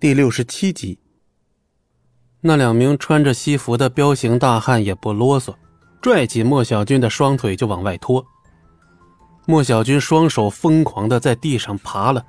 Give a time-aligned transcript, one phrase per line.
[0.00, 0.96] 第六十七集。
[2.40, 5.52] 那两名穿着西服的彪形大汉也不啰嗦，
[6.00, 8.24] 拽起莫小军的双腿就往外拖。
[9.44, 12.24] 莫小军双手疯狂的在地上爬了，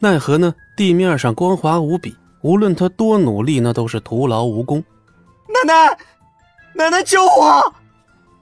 [0.00, 0.54] 奈何呢？
[0.76, 4.84] 地面上光滑无比，无论他多努力，那都是徒劳无功。
[5.48, 5.98] 奶奶，
[6.74, 7.74] 奶奶救我！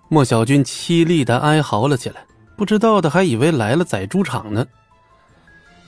[0.08, 2.26] 莫小军凄厉的哀嚎了起来，
[2.56, 4.66] 不知道的还以为来了宰猪场呢。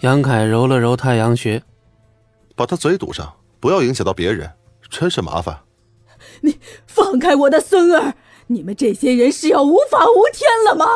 [0.03, 1.61] 杨凯揉了揉太阳穴，
[2.55, 4.51] 把他嘴堵上，不要影响到别人，
[4.89, 5.59] 真是麻烦。
[6.41, 8.15] 你放开我的孙儿！
[8.47, 10.87] 你们这些人是要无法无天了吗？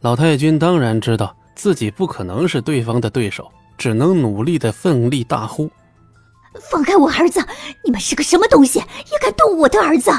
[0.00, 5.70] 老太君当然知道自己不可能是对方的对手，只能努力的奋力大呼
[6.70, 7.38] ：“放开我儿子！
[7.84, 10.10] 你们是个什么东西，也敢动我的儿子？”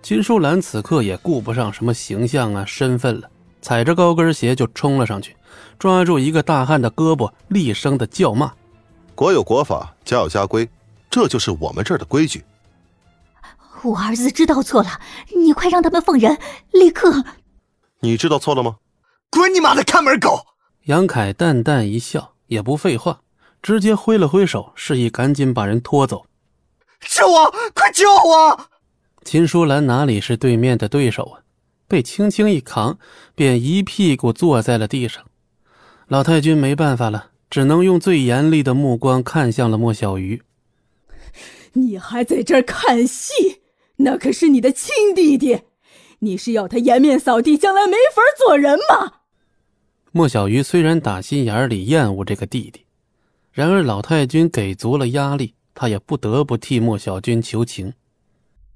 [0.00, 3.28] 金淑兰此刻也顾不上什么形象啊、身份了，
[3.60, 5.36] 踩着高跟鞋就冲了上去，
[5.78, 8.50] 抓住一个大汉的胳膊，厉声的叫骂
[9.18, 10.68] ：“国有国法，家有家规，
[11.10, 12.44] 这就是我们这儿的规矩。”
[13.82, 15.00] 我儿子知道错了，
[15.36, 16.38] 你快让他们放人，
[16.70, 17.24] 立刻！
[17.98, 18.76] 你知道错了吗？
[19.28, 20.46] 滚你妈的看门狗！
[20.84, 23.22] 杨凯淡淡一笑，也不废话，
[23.60, 26.24] 直接挥了挥手，示意赶紧把人拖走。
[27.00, 27.52] 救我！
[27.74, 28.68] 快救我！
[29.24, 31.42] 秦淑兰哪里是对面的对手啊？
[31.88, 32.96] 被轻轻一扛，
[33.34, 35.24] 便一屁股坐在了地上。
[36.06, 40.42] 老太君没办法了，只能用最严厉的目光看向了莫小鱼。
[41.74, 43.60] 你还在这儿看戏？
[43.96, 45.62] 那可是你的亲弟弟。
[46.20, 49.20] 你是要他颜面扫地，将来没法做人吗？
[50.10, 52.84] 莫小鱼虽然打心眼里厌恶这个弟弟，
[53.52, 57.92] 然而老太君给足了压力，他也不得不替莫小军求情。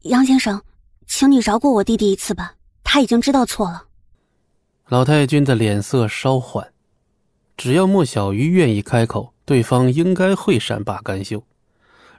[0.03, 0.63] 杨先生，
[1.07, 3.87] 请你饶过我弟弟一次吧，他已经知道错了。
[4.89, 6.72] 老太君的脸色稍缓，
[7.63, 11.45] 只要莫小鱼愿意开口，对方应该会善罢甘休。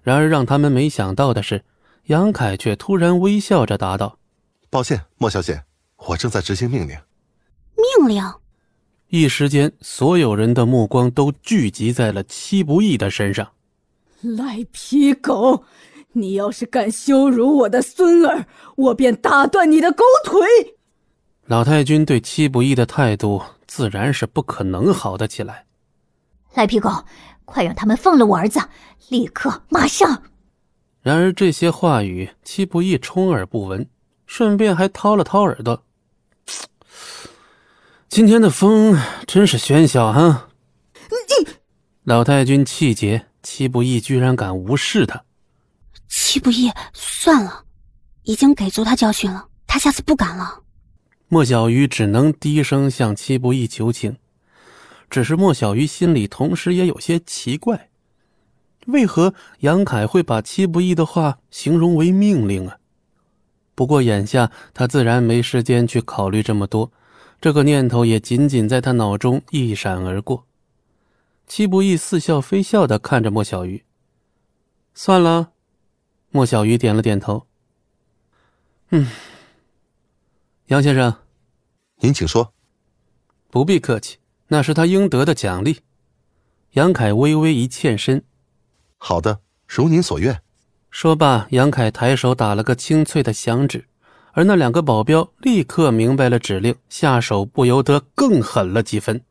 [0.01, 1.65] 然而让他们没想到的是，
[2.05, 4.19] 杨凯却突然微笑着答道。
[4.69, 5.63] 抱歉，莫小姐，
[6.07, 6.97] 我正在执行命令。
[7.75, 8.23] 命令！
[9.09, 13.51] 一时间，所有人的目光都聚集在了戚不义的身上。
[14.21, 15.65] 赖皮狗，
[16.13, 18.45] 你要是敢羞辱我的孙儿，
[18.77, 20.77] 我便打断你的狗腿！
[21.45, 25.65] 老太君对戚不义的态度自然是不可能好得起来。
[26.53, 26.89] 赖皮狗，
[27.45, 28.61] 快让他们放了我儿子！
[29.09, 30.23] 立刻，马上！
[31.01, 33.87] 然而这些话语，戚不义充耳不闻。
[34.25, 35.83] 顺便还掏了掏耳朵。
[38.07, 40.47] 今天的风真是喧嚣啊！
[42.03, 45.23] 老太君气结，戚不义居然敢无视他。
[46.07, 47.65] 戚不义，算了，
[48.23, 50.62] 已经给足他教训了，他下次不敢了。
[51.33, 54.17] 莫小鱼只能低声向戚不义求情。
[55.09, 57.89] 只是莫小鱼心里同时也有些奇怪：
[58.85, 62.77] 为何杨凯会把戚不义的话形容为命令啊？
[63.73, 66.91] 不过眼下他自然没时间去考虑这么多，
[67.41, 70.45] 这个念头也仅仅在他脑中一闪而过。
[71.47, 73.83] 戚不义似笑非笑的看着莫小鱼。
[74.93, 75.49] 算了，
[76.29, 77.47] 莫小鱼点了点头。
[78.91, 79.07] 嗯，
[80.67, 81.15] 杨先生，
[82.01, 82.53] 您请说。
[83.49, 84.17] 不必客气，
[84.47, 85.77] 那是他应得的奖励。
[86.71, 88.23] 杨凯微微一欠身。
[88.97, 90.41] 好的，如您所愿。
[90.89, 93.85] 说罢，杨凯抬手打了个清脆的响指，
[94.31, 99.23] 而那两个保镖立刻明白了指令，下手不由得更狠了几分。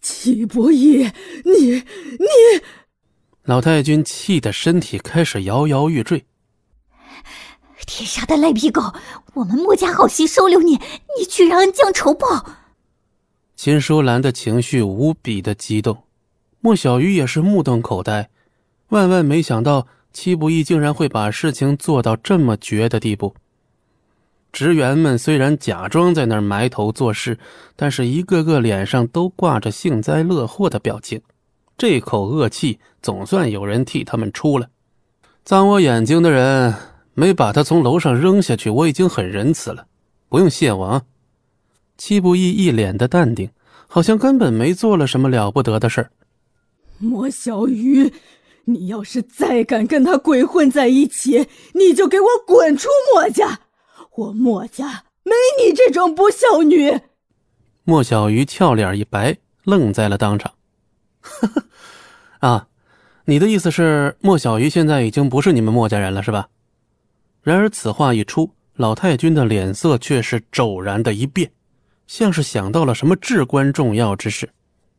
[0.00, 1.10] 齐不义，
[1.44, 2.62] 你你！
[3.44, 6.24] 老太君气得身体开始摇摇欲坠。
[7.86, 8.82] 天杀的赖皮狗！
[9.34, 10.72] 我们莫家好心收留你，
[11.18, 12.46] 你居然恩将仇报！
[13.56, 16.04] 秦淑兰的情绪无比的激动，
[16.60, 18.30] 莫小鱼也是目瞪口呆，
[18.88, 19.86] 万万没想到。
[20.14, 23.34] 戚不义竟然会把事情做到这么绝的地步。
[24.52, 27.38] 职员们虽然假装在那儿埋头做事，
[27.76, 31.18] 但是一个个脸上都挂着幸灾乐祸的表情。
[31.78, 34.68] 这口恶气总算有人替他们出了。
[35.46, 36.74] 脏我眼睛的人
[37.14, 39.86] 没把他从楼上扔下去，我已经很仁慈了，
[40.28, 41.02] 不用谢我啊。
[41.96, 43.50] 戚不义一脸的淡定，
[43.86, 46.10] 好像根本没做了什么了不得的事儿。
[46.98, 48.12] 莫小鱼。
[48.66, 53.58] 你要是再敢跟他鬼混在一起，你就给我滚出墨家！
[54.14, 57.00] 我墨家没你这种不孝女。
[57.82, 60.52] 莫小鱼俏脸一白，愣在了当场。
[62.38, 62.68] 啊，
[63.24, 66.46] 你的意思是莫小鱼现在已经不是你们莫家人了，是吧？
[67.42, 71.50] 然而此话一出，老太君的脸色却是骤然的一变，
[72.06, 74.48] 像是想到了什么至关重要之事。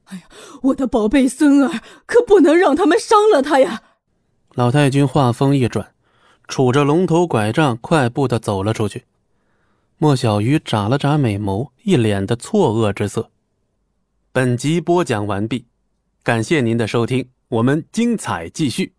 [0.06, 0.24] 哎呀，
[0.62, 3.82] 我的宝贝孙儿，可不能让他们伤了他呀！
[4.56, 5.94] 老太君话锋一转，
[6.48, 9.06] 杵着龙头拐杖，快步的走了出去。
[9.98, 13.32] 莫小鱼眨了眨美眸，一脸的错愕之色。
[14.34, 15.66] 本集播讲完毕，
[16.22, 18.92] 感谢您的收听，我们精彩继续。